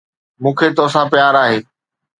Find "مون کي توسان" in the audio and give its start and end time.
0.41-1.05